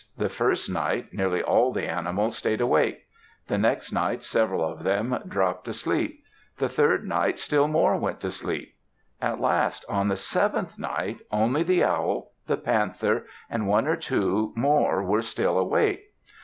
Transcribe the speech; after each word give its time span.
The 0.17 0.29
first 0.29 0.67
night, 0.67 1.13
nearly 1.13 1.43
all 1.43 1.71
the 1.71 1.85
animals 1.87 2.35
stayed 2.35 2.59
awake. 2.59 3.01
The 3.45 3.59
next 3.59 3.91
night 3.91 4.23
several 4.23 4.65
of 4.65 4.81
them 4.83 5.15
dropped 5.27 5.67
asleep. 5.67 6.23
The 6.57 6.67
third 6.69 7.07
night 7.07 7.37
still 7.37 7.67
more 7.67 7.95
went 7.95 8.19
to 8.21 8.31
sleep. 8.31 8.73
At 9.21 9.39
last, 9.39 9.85
on 9.87 10.07
the 10.07 10.17
seventh 10.17 10.79
night, 10.79 11.19
only 11.31 11.61
the 11.61 11.83
owl, 11.83 12.31
the 12.47 12.57
panther, 12.57 13.27
and 13.47 13.67
one 13.67 13.85
or 13.87 13.95
two 13.95 14.53
more 14.55 15.03
were 15.03 15.21
still 15.21 15.55
awake. 15.55 16.11